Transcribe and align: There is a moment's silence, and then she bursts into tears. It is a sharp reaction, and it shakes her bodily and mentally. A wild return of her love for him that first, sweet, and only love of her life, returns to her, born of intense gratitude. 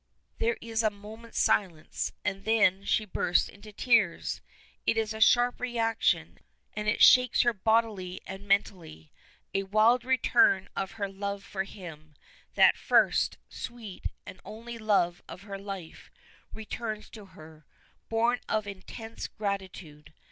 There 0.39 0.57
is 0.61 0.81
a 0.81 0.89
moment's 0.89 1.37
silence, 1.37 2.11
and 2.25 2.43
then 2.43 2.85
she 2.85 3.05
bursts 3.05 3.47
into 3.47 3.71
tears. 3.71 4.41
It 4.87 4.97
is 4.97 5.13
a 5.13 5.21
sharp 5.21 5.59
reaction, 5.59 6.39
and 6.73 6.87
it 6.87 7.03
shakes 7.03 7.43
her 7.43 7.53
bodily 7.53 8.19
and 8.25 8.47
mentally. 8.47 9.11
A 9.53 9.61
wild 9.61 10.03
return 10.03 10.69
of 10.75 10.93
her 10.93 11.07
love 11.07 11.43
for 11.43 11.65
him 11.65 12.15
that 12.55 12.77
first, 12.77 13.37
sweet, 13.47 14.05
and 14.25 14.41
only 14.43 14.79
love 14.79 15.21
of 15.29 15.43
her 15.43 15.59
life, 15.59 16.09
returns 16.51 17.07
to 17.11 17.25
her, 17.37 17.67
born 18.09 18.39
of 18.49 18.65
intense 18.65 19.27
gratitude. 19.27 20.13